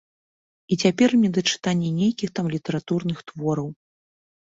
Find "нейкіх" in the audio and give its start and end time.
2.01-2.29